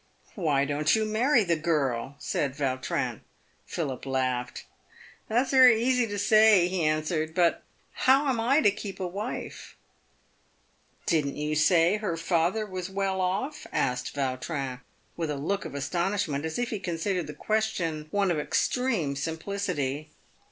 [0.33, 3.21] "Why don't you marry the girl?" said Vautrin.
[3.67, 4.65] Philip laughed.
[5.29, 9.75] "That's very easy to say," he answered; "but how am I to keep a wife
[11.05, 14.79] ?""Didn't you say her father was well off?" asked Vautrin,
[15.15, 20.09] with a look of astonishment, as if he considered the question one of extreme simplicity.